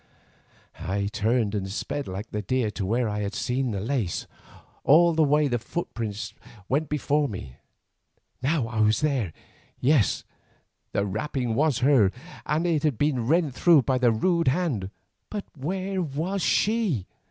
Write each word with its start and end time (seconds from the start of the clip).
I 0.79 1.09
turned 1.13 1.53
and 1.53 1.69
sped 1.69 2.07
like 2.07 2.33
a 2.33 2.41
deer 2.41 2.69
back 2.69 2.73
to 2.73 2.87
where 2.87 3.07
I 3.07 3.19
had 3.19 3.35
seen 3.35 3.69
the 3.69 3.79
lace. 3.79 4.25
All 4.83 5.13
the 5.13 5.21
way 5.21 5.47
the 5.47 5.59
footprints 5.59 6.33
went 6.67 6.89
before 6.89 7.29
me. 7.29 7.57
Now 8.41 8.67
I 8.67 8.79
was 8.79 9.01
there. 9.01 9.31
Yes, 9.79 10.23
the 10.91 11.05
wrapping 11.05 11.53
was 11.53 11.77
hers, 11.85 12.11
and 12.47 12.65
it 12.65 12.81
had 12.81 12.97
been 12.97 13.27
rent 13.27 13.57
as 13.59 13.63
though 13.63 13.83
by 13.83 13.99
a 14.01 14.09
rude 14.09 14.47
hand; 14.47 14.89
but 15.29 15.45
where 15.55 16.01
was 16.01 16.41
she? 16.41 17.05